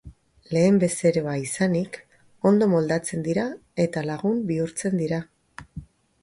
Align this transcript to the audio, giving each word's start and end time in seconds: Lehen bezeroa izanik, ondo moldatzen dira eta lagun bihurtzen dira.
Lehen 0.55 0.77
bezeroa 0.83 1.35
izanik, 1.41 1.99
ondo 2.53 2.69
moldatzen 2.71 3.27
dira 3.29 3.45
eta 3.85 4.05
lagun 4.09 4.41
bihurtzen 4.55 4.99
dira. 5.05 5.23